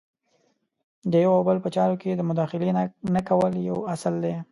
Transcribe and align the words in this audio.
د 1.11 1.13
یو 1.23 1.31
او 1.37 1.41
بل 1.47 1.57
په 1.65 1.69
چارو 1.75 1.95
کې 2.01 2.09
د 2.15 2.21
مداخلې 2.29 2.69
نه 3.15 3.21
کول 3.29 3.53
یو 3.69 3.77
اصل 3.93 4.13
دی. 4.23 4.35